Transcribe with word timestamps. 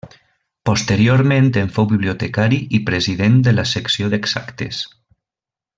Posteriorment 0.69 1.49
en 1.61 1.69
fou 1.75 1.89
bibliotecari 1.91 2.59
i 2.79 2.81
president 2.89 3.39
de 3.49 3.57
la 3.59 3.67
Secció 3.75 4.11
d'Exactes. 4.15 4.85